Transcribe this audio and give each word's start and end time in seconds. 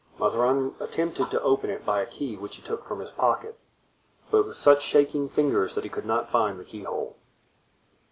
Mazarin 0.19 0.73
attempted 0.79 1.29
to 1.29 1.39
open 1.43 1.69
it 1.69 1.85
by 1.85 2.01
a 2.01 2.07
key 2.07 2.35
which 2.35 2.55
he 2.55 2.63
took 2.63 2.83
from 2.87 3.01
his 3.01 3.11
pocket, 3.11 3.59
but 4.31 4.45
with 4.45 4.55
such 4.55 4.81
shaking 4.81 5.29
fingers 5.29 5.75
that 5.75 5.83
he 5.83 5.91
could 5.91 6.07
not 6.07 6.31
find 6.31 6.59
the 6.59 6.65
keyhole. 6.65 7.17